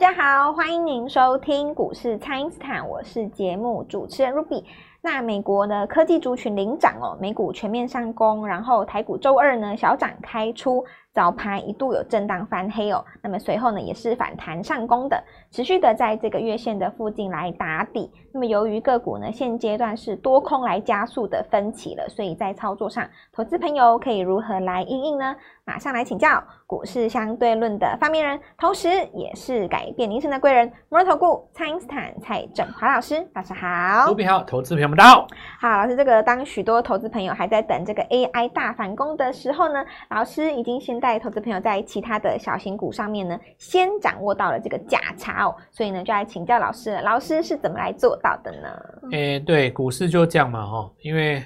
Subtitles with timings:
[0.00, 4.64] 大家好，欢迎您收听股市蔡因斯坦，我是节目主持人 Ruby。
[5.02, 10.82] 那美国的科技族群领涨哦，美股全面上攻，然后台股周二呢小涨开出。
[11.12, 18.10] 早盘一度有震荡翻黑哦，那么随后呢也是反弹上攻的，持续的在这个月线的附近来打底。
[18.32, 25.36] 那么由于个股呢现阶段是多空来加速的分歧了，所以在操作上，投资朋友可以如何来应应呢？
[25.64, 34.06] 马上来请教股市相对论的发明人，同时也是改变人生的贵人——摩尔投顾蔡英斯坦蔡振华老师，老师好。
[34.06, 35.26] 卢比好，投资朋友们到好。
[35.60, 41.00] 好，老师，这个当许多投资朋友还在等这个 AI 大反攻的时候呢，老师已经先。
[41.00, 47.00] 带投资朋友在其他的小型股上面呢，先掌握到了这个价差哦，所以呢，就来请教老师。
[47.00, 48.68] 老师是怎么来做到的呢？
[49.12, 51.42] 诶、欸，对，股市就这样嘛，哈，因为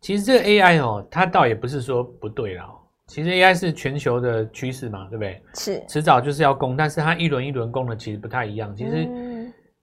[0.00, 2.68] 其实这个 AI 哦，它倒也不是说不对啦。
[3.14, 5.40] 其实 AI 是全球的趋势嘛，对不对？
[5.54, 8.74] 是，迟早就是要攻，但是它一轮一轮攻的其实不太一样。
[8.74, 9.08] 其实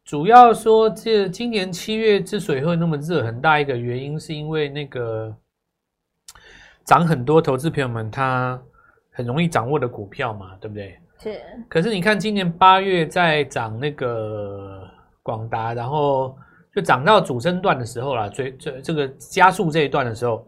[0.04, 5.34] 主要说，这今年七月之所以会那么热，很大一个原因是因为那个。
[6.84, 8.60] 涨很多，投资朋友们他
[9.12, 10.98] 很容易掌握的股票嘛，对不对？
[11.20, 11.40] 是。
[11.70, 14.82] 可是你看，今年八月在涨那个
[15.22, 16.36] 广达，然后
[16.76, 20.46] 就涨到主升段的时候啦，最最这个加速这一段的时候，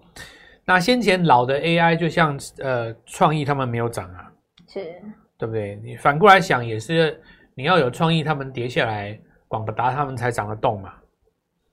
[0.65, 4.31] 那先前老的 AI 就像呃创意他们没有涨啊，
[4.67, 4.79] 是
[5.37, 5.79] 对不对？
[5.83, 7.19] 你反过来想也是，
[7.53, 10.93] 你要有创意，他们跌下来，广达他们才涨得动嘛。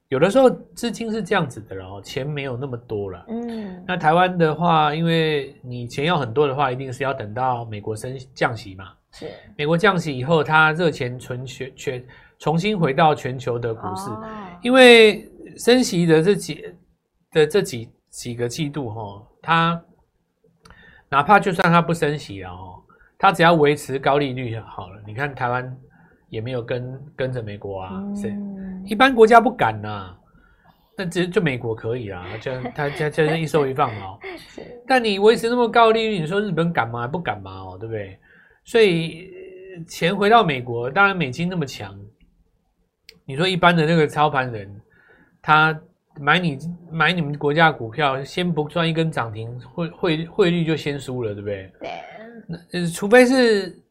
[0.09, 3.25] 有的时候资金是这样子的，然后钱没有那么多了。
[3.29, 8.87] 嗯，那台湾的话，因为你钱要很多的话，一定是要等到美国升降息嘛。
[9.13, 12.05] 是，美国降息以后，它热钱存全全
[12.41, 14.11] 重新回到全球的股市。
[14.11, 14.27] 哦，
[14.63, 16.65] 因为升息的这几
[17.31, 19.83] 的这几几个季度哈，它
[21.09, 22.83] 哪怕就算它不升息了哦，
[23.19, 25.01] 它只要维持高利率就好了。
[25.07, 25.77] 你看台湾。
[26.31, 30.19] 也没有跟跟着美国啊，是、嗯，一般国家不敢呐、啊，
[30.97, 34.17] 那只就美国可以啊， 就它它就是一收一放哦。
[34.87, 37.05] 但你维持那么高利率，你说日本敢吗？
[37.09, 37.51] 不敢吗？
[37.51, 38.17] 哦，对不对？
[38.63, 39.29] 所以
[39.89, 41.99] 钱回到美国，当然美金那么强，
[43.25, 44.81] 你说一般的那个操盘人，
[45.43, 45.77] 他
[46.21, 46.59] 买你
[46.93, 51.73] 买你们国家的股票，先不赚一根涨停，汇汇汇率就先输了，对不对？
[51.81, 51.91] 对。
[52.73, 53.83] 那除非是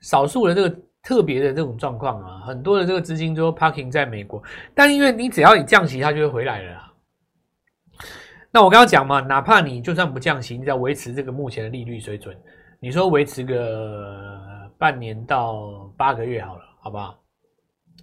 [0.00, 0.76] 少数的这个。
[1.04, 4.40] 特别的这种状况啊，很多的这个资金都 parking 在美国，
[4.72, 6.92] 但因为你只要你降息，它就会回来了啦。
[8.52, 12.36] 那我刚刚讲嘛，哪怕你就算不降息，你只要维持这个目前的利率水准，
[12.78, 17.18] 你说维持个半年到八个月好了，好不好？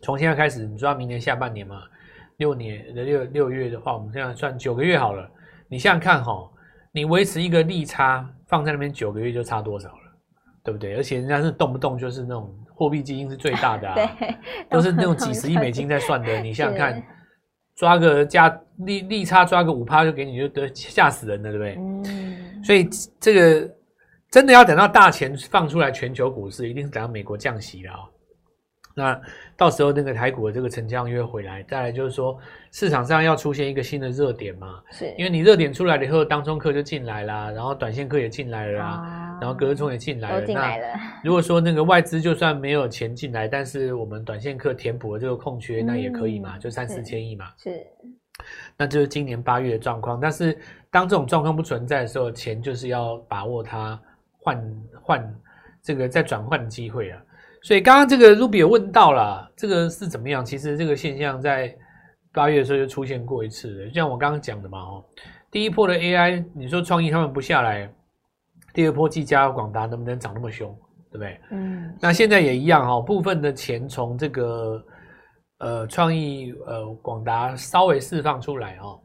[0.02, 1.84] 从现在开始，你说明年下半年嘛，
[2.40, 5.30] 六年的六六月的话，我们这样算九个月好了。
[5.70, 6.50] 你想想看哈，
[6.92, 10.18] 你维持一个利差放在那边九个月就差多少了，
[10.64, 10.96] 对不对？
[10.96, 12.54] 而且人家是动不动就是那种。
[12.80, 14.36] 货币基金是最大的啊， 对，
[14.70, 16.40] 都是那种几十亿美金在算的。
[16.40, 17.04] 你想想看，
[17.76, 18.48] 抓个价
[18.86, 21.76] 利利差抓个五趴就给你，就得吓死人了，对不对？
[21.78, 22.64] 嗯。
[22.64, 22.88] 所以
[23.20, 23.70] 这个
[24.32, 28.00] 真的要等到大钱放出来，全球股市一定是等到美国降息了啊。
[29.00, 29.22] 那
[29.56, 32.38] 到时候那个台股的这个成交又会回来，再来就是说
[32.72, 41.00] 市场上要出现一个新的热点嘛，是因为你热点出来了以后，当中客就进来啦，然后短线客也进来了啦，啊，然后隔日冲也进来了，进来了。
[41.24, 47.86] 如果说那个外资就算没有钱进来，但是我们短线客填补了这个空缺，嗯，那也可以嘛，就三四千亿嘛，是。
[48.78, 50.20] 那就是今年八月的状况。
[50.20, 50.58] 但是
[50.90, 54.00] 当这种状况不存在的时候，钱就是要把握它
[54.38, 55.36] 换换
[55.82, 57.22] 这个再转换的机会啊。
[57.62, 60.46] 所以刚刚这个 Ruby 也问到了，这个是怎么样？
[60.46, 61.76] 其实这个现象在
[62.32, 65.04] 八月的时候就出现过一次的，就像我刚刚讲的嘛，哦，
[65.52, 67.92] 第一波的 AI，你说创意他们不下来，
[68.74, 70.74] 第二波技嘉、广达能不能涨那么凶，
[71.12, 71.40] 对不对？
[71.52, 71.94] 嗯。
[72.00, 74.82] 那现在也一样哈，部分的钱从这个
[75.58, 78.98] 呃创意呃广达稍微释放出来哦。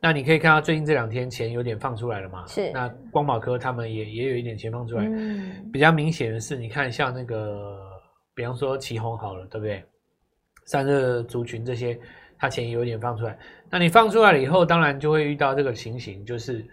[0.00, 2.46] 那你可以看到最近这两天钱有点放出来了嘛？
[2.46, 2.70] 是。
[2.72, 5.68] 那光宝科他们也也有一点钱放出来，嗯。
[5.72, 7.85] 比较明显的是，你看像那个。
[8.36, 9.82] 比方说奇鋐好了，对不对？
[10.66, 11.98] 散热族群这些，
[12.38, 13.38] 它钱有点放出来。
[13.70, 16.64] 那你放出来了以后，当然就会遇到这个情形，就是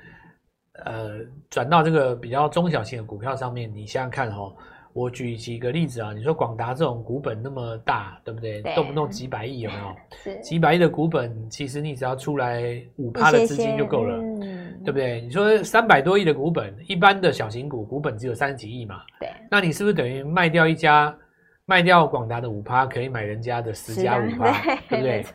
[0.84, 1.20] 呃，
[1.50, 3.74] 转到这个比较中小型的股票上面。
[3.74, 4.56] 你想想看哈、哦，
[4.94, 6.12] 我举几个例子啊。
[6.12, 8.62] 你说广达这种股本那么大，对不对？
[8.62, 10.42] 对动不动几百亿有没有？
[10.42, 14.18] 几百亿的股本，其实你只要出来五趴的资金就够了，
[14.84, 15.22] 对不对？
[15.22, 19.04] 你说三百多亿的股本，一般的小型股股本只有三十几亿嘛？
[19.20, 19.30] 对。
[19.52, 21.16] 那你是不是等于卖掉一家？
[21.66, 24.52] 卖掉广达的五趴，可以买人家的十加五趴，
[24.90, 25.26] 对不对？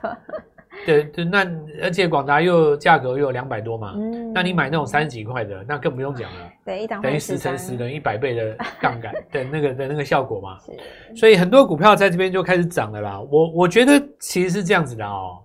[0.87, 1.45] 对对，那
[1.83, 6.53] 而且广达又价格又有两百多嘛，嗯，那你买那种三十几块的，那更不用讲了。
[6.65, 10.57] 对，一档等于十乘十等于一百倍的杠杆的那个的那个效果嘛。
[10.65, 10.73] 是，
[11.17, 13.21] 所以很多股票在这边就开始涨了啦。
[13.21, 15.43] 我我觉得其实是这样子的哦。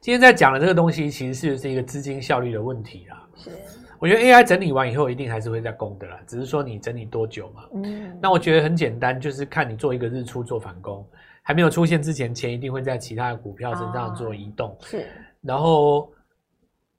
[0.00, 3.26] 今天在讲的这个东西，其实是是一个资金效率的问题啦。
[3.34, 3.50] 是，
[3.98, 7.62] 我觉得 AI 整理完以后，一定还是会再攻的啦，只是说你整理多久嘛。
[7.74, 11.06] 嗯，那我觉得很简单，就是看你做一个日出做反攻，
[11.42, 14.70] 还没有出现之前，钱一定会在其他的股票身上做移动。
[14.70, 15.06] 哦、是，
[15.42, 16.10] 然后，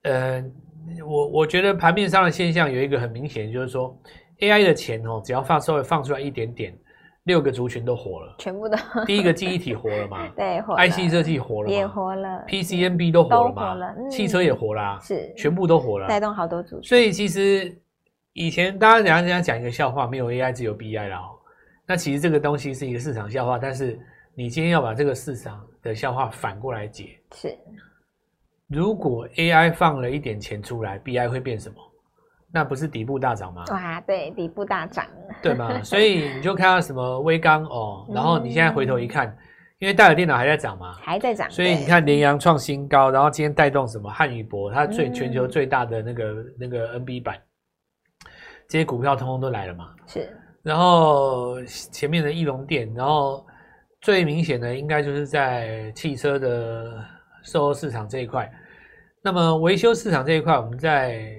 [0.04, 0.44] 呃。
[1.06, 3.94] 我我觉得盘面上的现象有一个很明显，就是说
[4.40, 6.74] AI 的钱哦，只要放稍微放出来一点点，
[7.28, 8.78] 六个族群都活了，全部都。
[9.06, 10.28] 第一个记忆体活了嘛？
[10.34, 10.88] 对，活了。
[10.88, 12.46] IC 设计活了，也活了。
[12.48, 13.70] PCNB 都活了嘛？
[13.70, 13.96] 活了。
[13.98, 16.88] 嗯、汽车也活啦、啊，是，全部都活了，带动好多族群。
[16.88, 17.78] 所以其实
[18.32, 21.36] 以前大家讲人家讲一个笑话，没有 AI 只有 BI 了哦。
[21.86, 24.00] 那其实这个东西是一个市场笑话，但是
[24.34, 27.54] 你今天要把这个市场的笑话反过来解，是。
[28.68, 31.76] 如果 AI 放了一点钱出来，BI 会变什么？
[32.52, 33.64] 那不是底部大涨吗？
[33.72, 35.06] 哇，对，底部大涨，
[35.44, 35.82] 对吗？
[35.84, 39.38] 所以你就看到什么微刚哦，然后你现在回头一看，嗯、
[39.80, 47.38] 因为戴尔电脑还在涨嘛，还在涨，所以你看联阳创新高，然后今天带动什么汉语博，它最全球最大的那个、嗯、那个 NB 版，
[48.68, 49.94] 这些股票通通都来了嘛。
[50.06, 50.30] 是，
[50.64, 53.46] 然后前面的翼龙电，然后
[54.02, 57.04] 最明显的应该就是在汽车的。
[57.44, 58.52] 售后市场这一块，
[59.22, 61.34] 那么维修市场这一块，我们在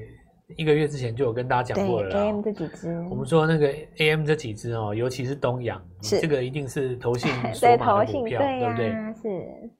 [0.56, 2.17] 一个月之前就有跟大家讲过了。
[2.17, 8.91] AM 这几只，我们说那个 AM 这几只哦，尤其是东阳，是这个一定是投信 锁码的股票，对，对不对？
[9.23, 9.71] 是。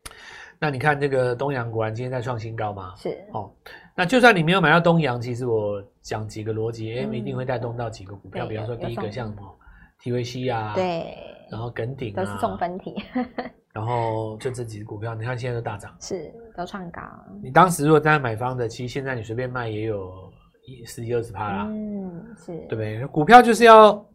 [0.61, 2.95] 那你看这个东阳，果然今天在创新高嘛？
[2.97, 3.17] 是。
[3.33, 3.51] 哦，
[3.97, 9.59] 那就算你没有买到东阳，其实我讲几个逻辑，AM 一定会带动到几个股票，比方说第一个像什么
[10.03, 11.17] TVC 啊，对，
[11.51, 12.95] 然后耿鼎都是送分题。
[13.73, 17.01] 然后就这几只股票，你看现在都大涨，是都创高。
[17.41, 20.28] 你当时如果在买方的，其实现在你随便卖也有
[20.73, 21.67] 一十几二十趴啦。
[21.69, 23.07] 嗯，是对不对？
[23.07, 24.07] 股票就是要，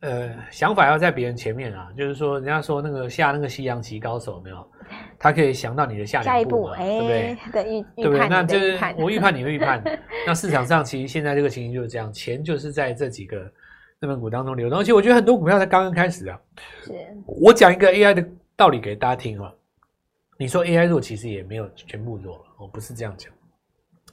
[0.00, 1.90] 呃，想法要在别人前面啊。
[1.96, 4.70] 就是说，人家说那个下那个西洋棋高手没有，
[5.18, 7.36] 他可以想到你的下一步， 对不对？
[7.52, 8.28] 对，不对？
[8.28, 9.82] 那就是我预判，你会预判。
[10.26, 13.50] 那市场上其实现在这个情形就是这样，钱就是在这几个。
[14.00, 16.40] 资本股当中流动，而且我觉得很多股票才刚刚开始啊。
[16.84, 16.94] 是，
[17.26, 18.24] 我讲一个 AI 的
[18.54, 19.52] 道理给大家听啊。
[20.36, 23.32] 你说 AI 弱，其实也没有全部弱了，我不是这样讲。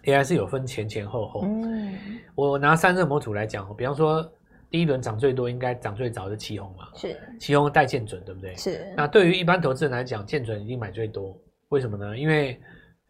[0.05, 1.41] AI 是有分前前后后。
[1.45, 1.97] 嗯。
[2.35, 4.25] 我拿三热模组来讲，比方说
[4.69, 6.87] 第一轮涨最多，应该涨最早是旗红嘛。
[6.95, 7.15] 是。
[7.39, 8.55] 奇鋐带建准，对不对？
[8.55, 8.93] 是。
[8.95, 11.37] 那对于一般投资人来讲，建准一定买最多，
[11.69, 12.17] 为什么呢？
[12.17, 12.59] 因为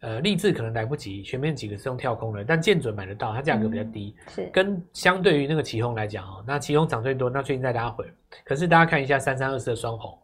[0.00, 8.04] 呃，立志可能来不及，前面几个是用跳空的，但建准买得到，它价格比较低，嗯、是跟相对于那个旗红来讲哦，那奇鋐涨最多，那最近在拉回，
[8.44, 10.16] 可是大家看一下三三二四的双红，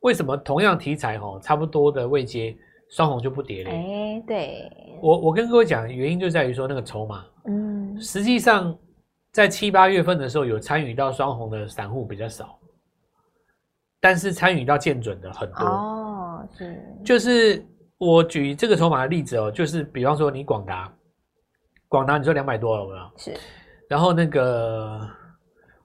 [0.00, 2.54] 为什么同样题材哦，差不多的位阶，
[2.90, 3.70] 双红就不跌了？
[3.70, 4.70] 哎，对，
[5.00, 8.76] 我我跟各位讲，原因就在于说那个筹码，嗯，实际上
[9.32, 12.58] 在七八月份的时候有参与到双红的散户比较少，
[14.00, 17.64] 但是参与到建准的很多哦，是，就是。
[18.00, 20.88] 我举这个筹码的例子哦，就是比方说你广达，
[21.88, 23.10] 广达你说两百多了有没有？
[23.16, 23.34] 是。
[23.88, 25.00] 然后那个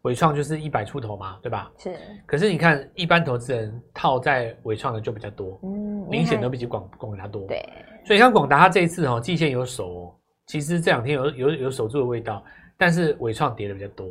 [0.03, 1.71] 纬创就是一百出头嘛，对吧？
[1.77, 1.95] 是。
[2.25, 7.45] 可是你看，一般投资人套在伟创的就比较多，嗯，明显都比起广广达多。
[7.47, 7.63] 对。
[8.05, 10.15] 所以像广达它这一次哦，季线有守哦，
[10.47, 12.43] 其实这两天有有有守住的味道，
[12.77, 14.07] 但是伟创跌的比较多。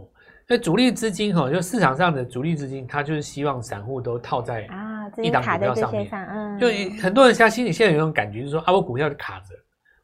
[0.48, 4.90] 所以主力资金哈，就市场上的主力资金，它就是希望散户都套在啊。
[5.18, 6.68] 一档股票上面，嗯，就
[7.02, 9.48] 很多人现在心里现在有一种感觉，就是说啊，我股票就卡着，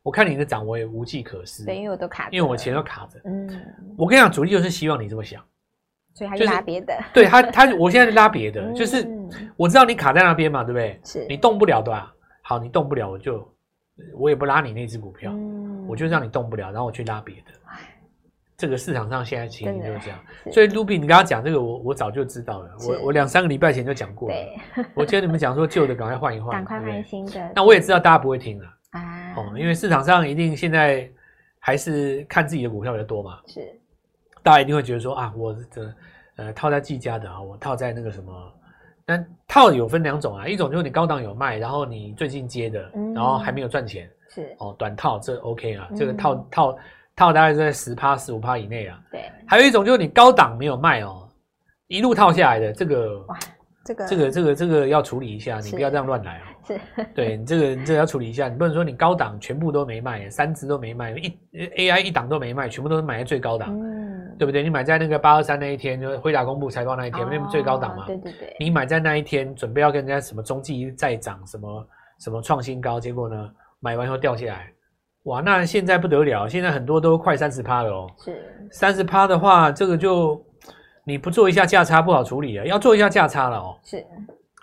[0.02, 3.48] 我看你的涨，我也无计可施，对，因为我都卡着，因为我钱都卡着，嗯，
[3.96, 5.42] 我跟你讲，主力就是希望你这么想，
[6.18, 9.06] 所以他就拉别的，对他，他我现在拉别的，就是
[9.56, 10.98] 我知道你卡在那边嘛，对不对？
[11.04, 12.12] 是，你动不了的啊？
[12.42, 13.48] 好，你动不了，我就
[14.18, 15.32] 我也不拉你那只股票，
[15.86, 17.52] 我就让你动不了，然后我去拉别的。
[18.56, 20.18] 这个市场上现在情形就是这样，
[20.50, 24.34] 所以 Ruby，你刚刚讲这个，我我早就知道了，我我两三个礼拜前就讲过了。
[24.94, 27.52] 我听你们讲说旧的赶快换一换， 赶快换新的。
[27.54, 31.08] 那我也知道大家不会听了啊，哦，因为市场上一定现在
[31.60, 33.60] 还是看自己的股票比较多嘛，是，
[34.42, 35.94] 大家一定会觉得说啊，我这
[36.36, 38.32] 呃套在技嘉的啊，我套在那个什么，
[39.04, 44.54] 但套有分两种啊，一种就是你高档有卖，然后你最近接的，然后还没有赚钱，是。
[44.58, 46.78] 哦，短套这 OK 啊，这个套套。
[47.18, 48.96] 套大概在十趴十五趴以内啊。
[49.10, 51.28] 对，还有一种就是你高档没有卖哦，
[51.88, 53.36] 一路套下来的这个，哇，
[53.84, 56.44] 这个这个这个这个要处理一下，你不要这样乱来啊。
[56.64, 56.80] 是，
[57.16, 61.36] 对你这个你这个要处理一下，你不能说你高档全部都没卖，三只都没卖，一
[61.76, 64.07] AI 一档都没卖，全部都是买在最高档，嗯，
[64.38, 64.62] 对不对？
[64.62, 68.06] 你买在那个八二三那一天，就是辉达公布财报那一天，那不最高档嘛？
[68.06, 68.56] 对对对。
[68.60, 71.86] 你买在那一天，准备要跟人家什么中继再涨什么？
[72.20, 74.72] 什么创新高，结果呢买完以后掉下来，
[75.22, 78.10] 哇，那现在不得了，现在很多都快三十趴了哦。
[78.18, 80.44] 是三十趴的话，这个就
[81.04, 83.78] 你不做一下价差不好处理啊，要做一下价差了哦。
[83.84, 84.04] 是，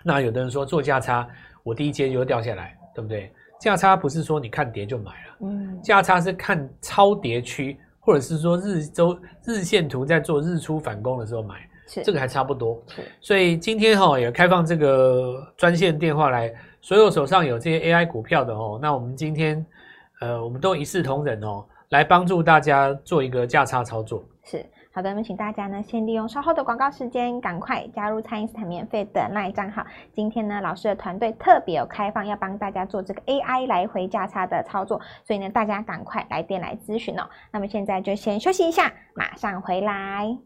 [0.04, 1.26] 那有的人说做价差，
[1.62, 3.32] 我第一阶就会掉下来，对不对？
[3.58, 11.56] 价差不是说你看跌就买了，嗯，价差是看超跌区，或者是说日周日线图在做日出反攻的时候买，
[11.88, 12.80] 是这个还差不多。
[12.86, 19.66] 是，所以今天哈、哦、也开放这个专线电话来，所有手上有这些 AI 股票的哦，那我们今天
[20.20, 24.24] 呃我们都一视同仁哦，来帮助大家做一个价差操作。
[24.44, 24.64] 是。
[24.96, 29.84] 好的，那么请大家呢，先利用稍后的广告时间，赶快加入蔡英斯坦免费的那一账号。
[30.14, 37.28] 今天呢，老师的团队特别有开放，要帮大家做这个 AI 来回价差的操作，所以呢，大家赶快来电来咨询哦。
[37.50, 40.38] 那么现在就先休息一下，马上回来。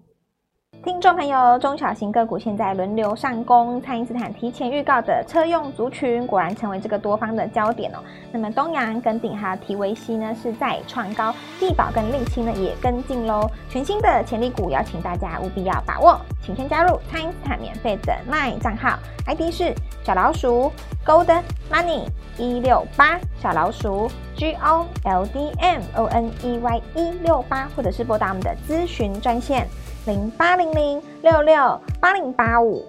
[0.83, 7.99] 听众朋友，中小型个股现在轮流上攻，蔡因斯坦提前预告的车用族群果然成为这个多方的焦点哦。
[8.33, 13.47] 那么东阳跟鼎哈提维西呢是再创高，地保跟丽清呢也跟进喽。
[13.69, 20.73] 全新的潜力股，邀请大家务必要把握，请先加入蔡因斯坦免费的 LINE 账号，ID 是小老鼠
[21.05, 22.07] Gold Money
[22.39, 29.69] 一六八，小老鼠 G O L D M O N E Y 一六八，或者是拨打我们的咨询专线。
[30.07, 32.83] 零八零零六六八零八五，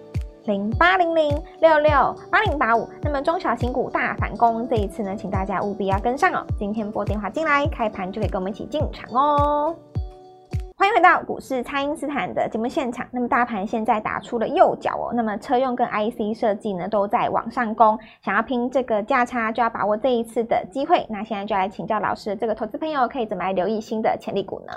[0.46, 2.88] 零八零零六六八零八五。
[3.02, 6.46] 那么中小型股大反攻，这一次呢，请大家务必要跟上哦。
[6.58, 9.76] 今天拨电话进来，开盘就可以跟我们一起进场哦。
[10.78, 13.06] 欢迎回到股市，蔡因斯坦的节目现场。
[13.12, 15.12] 那么大盘现在打出了右脚哦。
[15.14, 18.00] 那么车用跟 IC 设计呢，都在往上攻。
[18.24, 21.06] 想要拼这个价差，就要把握这一次的机会。
[21.10, 24.74] 那现在就来请教老师，这个投资朋友可以怎么来留意新的潜力股呢？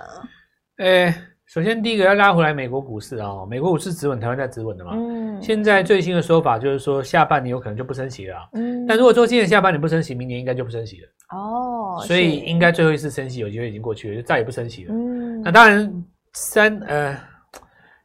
[0.79, 1.15] 诶
[1.47, 4.93] 首先，第一个要拉回来美国股市啊、哦，美国股市止稳，台湾在止稳的嘛。
[4.95, 5.41] 嗯。
[5.43, 8.49] 现在最新的说法就是说，下半年有可能就不升息了。
[8.55, 8.87] 嗯。
[8.87, 11.09] 但如果说今年下半年不升息，明年应该就不升息了。
[11.37, 12.03] 哦。
[12.07, 14.95] 所以应该最后一次升息有机会已经过去了，就再也不升息了。
[14.95, 15.43] 嗯。
[15.43, 17.17] 那当然，三呃，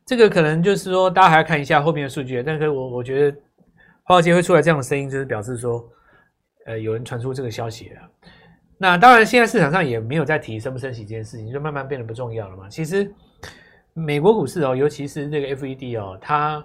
[0.05, 2.43] 这个可能就是说，大家还要看一下后面的数据。
[2.43, 3.38] 但是我我觉得，
[4.03, 5.84] 华尔街会出来这样的声音，就是表示说，
[6.65, 8.01] 呃，有人传出这个消息了。
[8.77, 12.67] 那当然，现在市场上也没有在提升不升息这件事情，就慢慢变得不重要了嘛。
[12.69, 13.10] 其实。
[14.00, 16.63] 美国股市哦，尤其是这个 FED 哦，它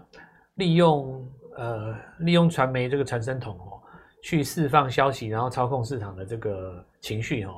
[0.54, 1.26] 利用
[1.56, 3.80] 呃利用传媒这个传声筒哦，
[4.22, 7.54] 去释放消息，然后操控市场的这个情绪哦，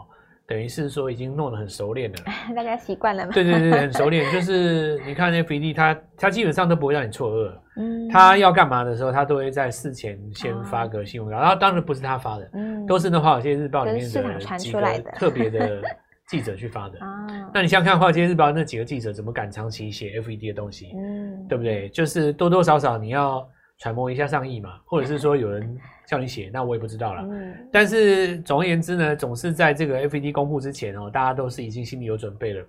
[0.46, 2.16] 等于是说已经弄得很熟练了。
[2.54, 3.32] 大家习惯了吗？
[3.32, 4.28] 对对对，很熟练。
[4.32, 7.52] 就是你看 FED，它它基本上都不会让你错愕。
[7.76, 8.08] 嗯。
[8.08, 14.80] 它要干嘛的时候，它都会在事前先发个新闻稿，然后当然不是他发的，嗯，都是那华尔街日报里面的几个
[15.14, 15.82] 特别的。
[16.28, 20.92] 记者去发的啊，那你想想看《华尔街日报》那几个记者怎么敢长期写 FED 的东西？
[20.96, 21.88] 嗯，对不对？
[21.90, 27.22] 就是多多少少你要揣摩一下上意嘛，或者是说有人叫你写，那我也不知道了。
[27.30, 32.66] 嗯，但是总而言之呢，总是在这个 FED 公布之前哦，大家都是已经心里有准备了。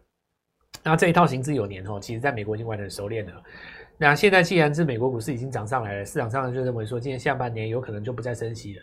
[0.84, 3.32] 那这一套行之有年哦，其实在美国已经玩得很熟练了。
[3.98, 8.82] 那现在既然是美国股市已经涨上来了，市场上就认为说今年下半年有可能就不再升息了。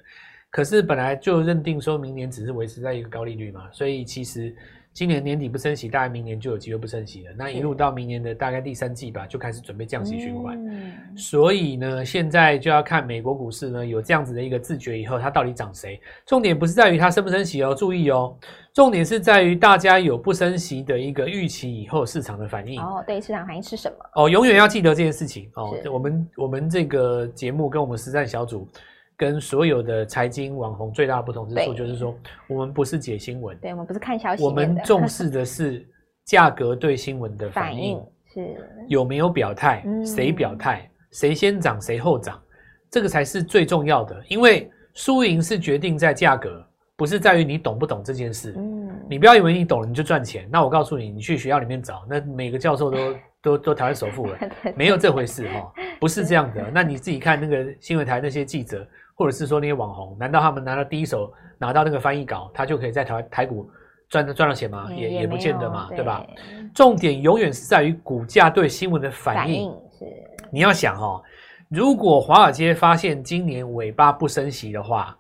[0.54, 4.54] 可是本来就认定说明年只是维持在一个高利率嘛，所以其实
[4.92, 7.32] 今年年底不升息，大概明年就有机会不升息了。
[7.36, 10.56] 那一路到明年的大概第三季吧，就开始准备降息循环。
[10.64, 10.92] 嗯。
[11.16, 16.00] 所以呢，现在就要看美国股市呢有这样子的一个自觉以后，它到底涨谁？
[16.24, 18.32] 重点不是在于它升不升息哦，注意哦，
[18.72, 22.80] 重点是在于大家有不升息的一个预期以后市场的反应。
[22.80, 23.96] 哦，对，市场反应是什么？
[24.14, 25.76] 哦，永远要记得这件事情哦。
[25.92, 28.68] 我们我们这个节目跟我们实战小组。
[29.16, 32.14] 跟所有的财经网红最大的不同之处，就是说，
[32.48, 35.86] 我们不是解新闻，对，我们不是看消息，我们重视的是
[36.24, 38.00] 价格对新闻的反应，
[38.32, 38.56] 是。
[38.88, 42.42] 有没有表态，谁表态，谁先涨谁后涨，
[42.90, 46.66] 这个才是最重要的，因为输赢是决定在价格，
[46.96, 48.54] 不是在于你懂不懂这件事。
[48.56, 52.98] 嗯，你不要以为你懂了你就赚钱，那我告诉你，你去学校里面找，那每个教授都
[53.44, 54.38] 都都台湾首富了，
[54.74, 56.70] 没有这回事哈，不是这样的。
[56.72, 58.84] 那你自己看那个新闻台那些记者。
[59.16, 63.70] 或者是说那些网红，难道他们拿到第一手拿到那个翻译稿，他就可以在台台股
[64.08, 64.88] 赚赚到钱吗？
[64.92, 66.26] 也也，也不见得嘛，对，对吧？
[66.74, 69.70] 重点永远是在于股价对新闻的反应。
[69.96, 70.04] 是，
[70.50, 71.22] 你要想哦，
[71.68, 75.16] 如果华尔街发现今年尾巴不升息的话，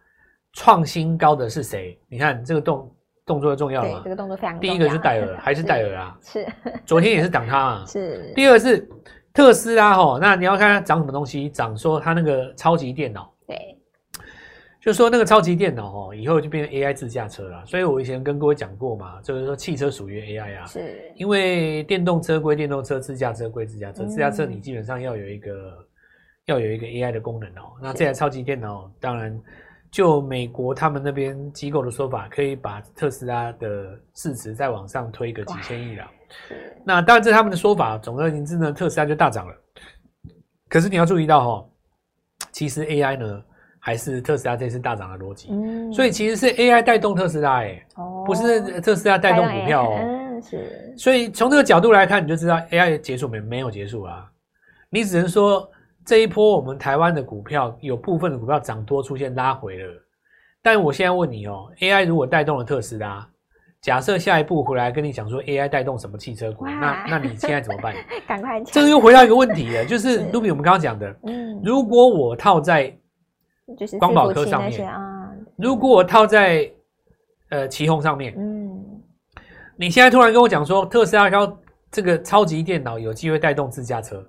[0.54, 1.96] 创新高的是谁？
[2.08, 2.92] 你看这个动
[3.26, 4.00] 动作重要吗？
[4.04, 4.72] 这个动作非常重要。
[4.72, 6.18] 第一个是戴尔， 还是戴尔啊？
[6.22, 6.46] 是，
[6.84, 7.84] 昨天也是涨它啊。
[7.88, 8.32] 是。
[8.34, 8.88] 第二是
[9.32, 11.48] 特斯拉哈，那你要看它涨什么东西？
[11.48, 13.32] 涨说它那个超级电脑。
[13.46, 13.56] 对。
[14.80, 17.64] 就说那个超级电脑哦，以后就变成 AI 自驾车了。
[17.64, 24.04] 所以我以前跟各位讲过嘛，就是说汽车属于 AI 啊，是因为电动车归电动车，自驾车归自驾车。
[24.04, 25.78] 自驾车你基本上要有一个
[26.44, 27.72] 要有一个 AI 的功能哦。
[27.80, 29.40] 那这台超级电脑当然
[29.94, 36.04] 就美国他们那边机构的说法，可以把特斯拉的市值再往上推个几千亿了。
[36.84, 39.54] 那当然这是他们的说法，总而言之呢，特斯拉就大涨了。
[40.68, 41.70] 可是你要注意到哈、哦，
[42.50, 43.40] 其实 AI 呢
[43.78, 45.50] 还是特斯拉这次大涨的逻辑。
[45.52, 49.96] 嗯，所以其实是 AI 带动特斯拉，哎，哦，不是特斯拉带动股票哦。
[50.02, 50.94] 嗯，是。
[50.98, 53.38] 所以从这个角度来看，你就知道 AI 结束没？
[53.38, 54.28] 没有结束啊。
[54.90, 55.70] 你只能说。
[56.04, 59.92] 这一波我们台湾的股票有部分的股票涨多出现拉回了，
[60.62, 63.26] 但我现在问你哦，AI 如果带动了特斯拉，
[63.80, 67.94] 假设下一步回来跟你讲说 AI 带动什么汽车股，那那你现在怎么办？
[68.28, 68.62] 赶快。
[68.64, 72.94] 这个又回到一个问题了，就是 Ruby 我们刚刚讲的，嗯，如果我套在
[73.78, 76.70] 就是光宝科上面啊，如果我套在
[77.48, 79.02] 呃旗宏上面，嗯，
[79.76, 81.58] 你现在突然跟我讲说特斯拉高
[81.90, 84.22] 这个超级电脑有机会带动自驾车。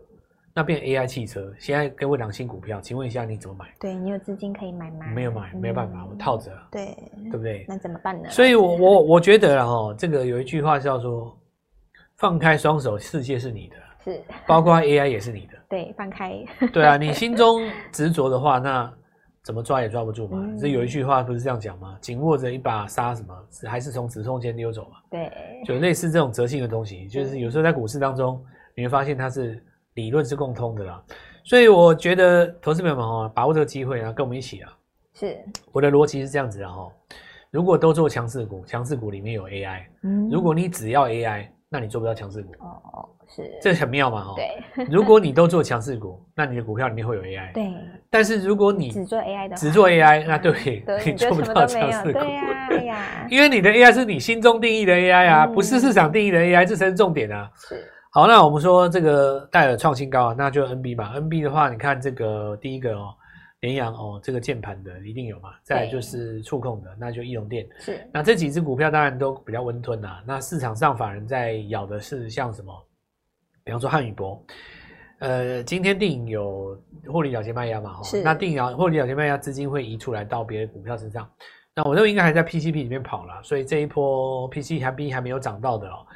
[0.58, 3.66] 那变 AI 汽车，现在给我两新股票，请问一下你怎么买？
[3.78, 5.06] 对，你有资金可以买吗？
[5.14, 6.50] 没有买，没有办法，嗯、我套着。
[6.72, 6.96] 对，
[7.30, 7.66] 对不对？
[7.68, 8.30] 那怎么办呢？
[8.30, 11.38] 所以我，我我我觉得哈，这个有一句话叫做
[12.16, 15.58] “放开双手，世界是你的 ”，是，包括 AI 也是你的。
[15.68, 16.42] 对，放开。
[16.72, 18.90] 对啊，你心中执着的话，那
[19.44, 20.42] 怎么抓也抓不住嘛。
[20.58, 21.98] 这、嗯、有一句话不是这样讲吗？
[22.00, 23.36] 紧握着一把沙，什么
[23.68, 25.00] 还是从指缝间溜走嘛？
[25.12, 25.30] 对，
[25.66, 28.42] 就类似这种折性的东西，就是有时候在股市当中，
[28.74, 29.62] 你会发现它是。
[29.96, 31.02] 理论是共通的啦，
[31.44, 34.72] 所以我觉得投资朋友们哦，把握这个机会啊，跟我们一起啊。
[35.14, 35.38] 是，
[35.72, 36.92] 我的逻辑是这样子的哈。
[37.50, 42.52] 如果都做强势股，强势股里面有 AI，嗯，如果你只要 AI，那你做不到强势股。
[42.60, 44.34] 哦，是，这很妙嘛哈。
[44.36, 47.54] 对， 如果你都做强势股，那你的股票里面会有 AI。
[47.54, 47.74] 对，
[48.10, 52.20] 但是如果你只做 AI 的，只做 AI，那对，你做不到强势股。
[52.20, 57.50] 对呀，对呀，因为你的 AI 是你心中定义的 AI 啊，不是市场定义的 AI，这才是重点啊。
[57.56, 57.82] 是。
[58.16, 61.20] 好，那我们说这个戴尔创新高啊，那就 NB 嘛。
[61.20, 63.14] NB 的话，你看这个第一个哦，
[63.60, 65.50] 联阳哦，这个键盘的一定有嘛。
[65.64, 67.68] 再来就是触控的，那就易隆电。
[67.78, 68.10] 是。
[68.14, 70.22] 那这几只股票当然都比较温吞呐。
[70.26, 72.74] 那市场上法人在咬的是像什么？
[73.66, 74.42] 比方说汉语博，
[75.20, 78.02] 呃，今天电影有获利了结卖压嘛？
[78.02, 78.24] 是。
[78.24, 81.30] 那电影获利了结卖压资金会移出来到别的股票身上。
[81.76, 86.08] 那我认为应该还在 PCP 里面跑了，所以这一波 PCB 还还没有涨到的哦。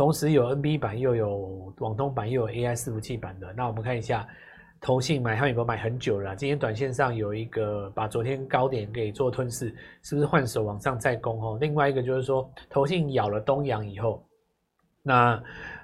[0.00, 3.52] 同时有 NB 版，又有网通版，又有 AI 伺服器版的。
[3.52, 4.26] 那我们看一下，
[4.80, 6.34] 投信买他们有没有买很久了？
[6.34, 9.68] 今天短线上有一个把昨天高点给做吞噬，
[10.00, 11.38] 是不是换手往上再攻？
[11.44, 14.24] 哦，另外一个就是说，投信咬了东阳以后，
[15.02, 15.38] 那。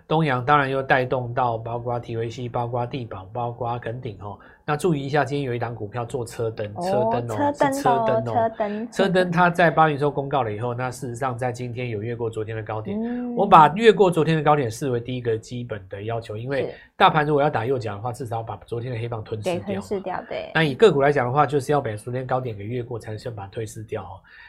[0.08, 4.38] 东阳当然又带动到包括 TVC，包括地保，包括耿鼎哦。
[4.68, 8.90] 那注意一下，今天有一档股票做车灯，车灯哦，是车灯哦，车灯。
[8.90, 13.00] 车灯 它在八月初公告了以后，那事实上在今天有越过昨天的高点。
[13.00, 19.60] 嗯、我把越过昨天的高点视为第一个基本的要求，因为大盘如果要打右脚的话，至少要把昨天的黑棒吞噬掉。
[19.60, 20.50] 吞噬掉，对。
[20.52, 24.04] 那以个股来讲的话，就是要把昨天高点给越过，才能先把它吞噬掉。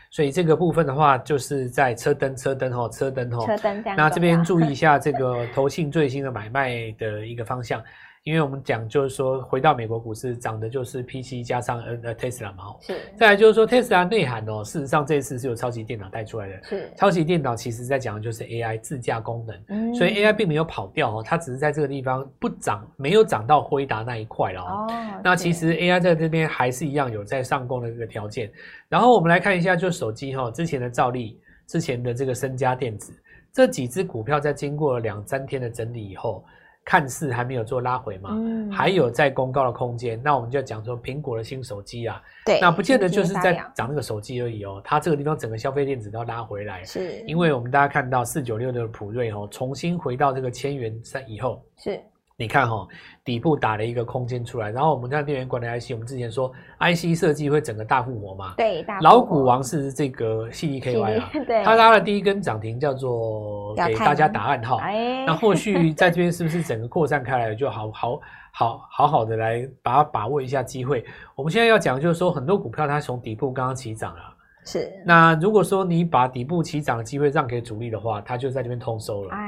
[0.10, 3.46] 所以这个部分的话，就是在车灯、车灯哈、车灯哈。
[3.46, 3.84] 车灯。
[3.96, 7.80] 那这边注意一下 这个投信最新的买卖的一个方向。
[8.28, 13.00] 因为我们讲就是说，回到美国股市涨的就是 PC 加上呃 Tesla 嘛，是。
[13.16, 16.64] 再来就是说 Tesla 内涵哦，事实上这一次是由超级电脑带出来的。
[16.64, 16.92] 是。
[16.98, 19.96] 超级电脑其实在讲的就是 AI 自驾功能，嗯。
[19.96, 24.88] 所以 AI 并没有跑掉哦，它只是在这个地方不涨，没有涨到辉达那一块了哦。
[25.24, 28.52] 那其实 AI 在这边还是一样有在上攻的这个条件。
[28.90, 33.14] 然后我们来看一下，就手机哈，之前的兆利，之前的这个升佳电子
[33.54, 36.44] 这几只股票，在经过了两三天的整理以后。
[36.88, 40.18] 看似还没有做拉回嘛，嗯，还有在公告的空间。
[40.24, 44.82] 那我们就讲说苹果的新手机啊，对，那不见得就是在涨那个手机而已哦。
[44.86, 52.02] 它这个地方整个消费电子都要拉回来，是，因为我们大家看到四九六的普瑞哦，重新回到这个千元三以后，是。
[52.40, 52.88] 你看哈、哦，
[53.26, 58.54] 底部打了一个空间出来，然后我们看电源管理 IC，我们之前说 IC 设计会整个大复活嘛？
[58.58, 64.80] 对，大老股王是这个 CDKY 啊，对，他拉了第一根涨停，叫做给大家打暗号。
[65.26, 68.20] 那后续在这边是不是整个扩散开来，就好好
[68.52, 71.04] 好好好的来把它把握一下机会？
[71.34, 74.22] 我们现在要讲就是说，很多股票它从底部刚刚起涨了。
[74.64, 79.40] 是，那如果说你把底部起涨的机会让给主力的话，它就在这边通收了啊。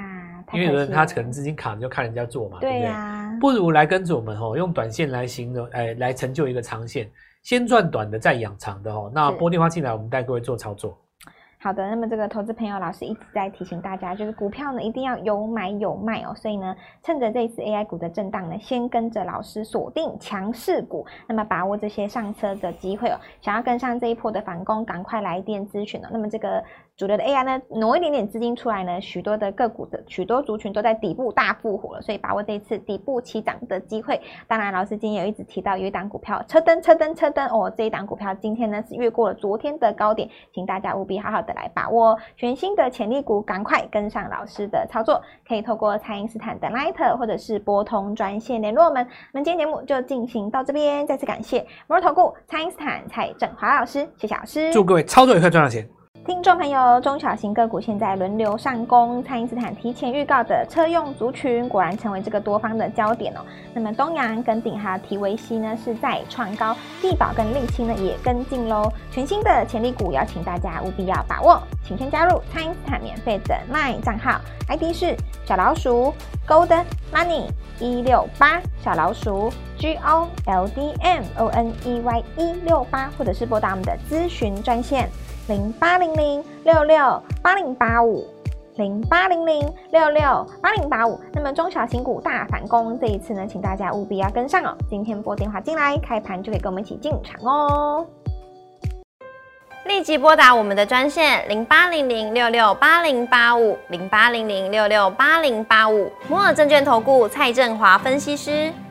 [0.52, 7.10] 因为有人他可能资金卡就看人家做嘛，对呀，对不如来跟着我们吼，用短线来形容，哎，来成就一个长线，
[7.44, 9.10] 先赚短的再养长的吼。
[9.14, 10.98] 那拨电话进来，我们带各位做操作。
[11.62, 16.34] 好的，那么这个投资朋友老师一直在提醒大家，就是股票呢一定要有买有卖哦。
[16.36, 23.20] 所以呢，趁着这一次 AI 股的震荡呢，先跟着老师锁定强势股，那么把握这些上车的机会哦。
[23.42, 26.10] 想要跟上这一波的反攻，赶快来电咨询了。
[26.12, 26.64] 那么这个。
[27.00, 34.20] 主流的 AI 呢，挪一点点资金出来呢，许多的个股的许多族群都在底部大复活了，所以把握这一次底部起涨的机会。
[34.50, 49.08] 当然，老师今天有一直提到有一档股票车灯车灯车灯哦，这一档股票今天呢是越过了昨天的高点，请大家务必好好的来把握全新的潜力股，赶快跟上老师的操作，可以透过蔡因斯坦的 Line 或者是拨通专线联络我们。
[49.32, 55.88] 那今天节目就进行到这边，再次感谢摩尔投顾蔡因斯坦蔡振华老师，谢谢老师，祝各位操作愉快，赚到钱。
[56.30, 63.40] 听众朋友，中小型个股现在轮流上攻，蔡因斯坦提前预告的车用族群果然成为这个多方的焦点哦。
[63.74, 68.94] 那么东阳、跟鼎还有提维西呢是在创高，地保跟丽清呢也跟进喽。
[69.12, 76.14] 全新的潜力股，邀请大家务必要把握，请先加入蔡因斯坦免费的 LINE 账号，ID 是小老鼠
[76.48, 76.70] Gold
[77.12, 77.48] Money
[77.80, 85.10] 一六八，小老鼠 G O L D M O N E Y 一六八，或者是拨打我们的咨询专线。
[85.50, 88.24] 零八零零六六八零八五，
[88.76, 91.20] 零八零零六六八零八五。
[91.34, 94.78] 那么中小型股大反攻，这一次呢，请大家务必要跟上哦。
[94.88, 98.06] 今天拨电话进来，开盘就可以跟我们一起进场哦。
[99.86, 106.12] 立即拨打我们的专线零八零零六六八零八五，零八零零六六八零八五。
[106.28, 108.72] 摩尔证券投顾蔡振华分析师。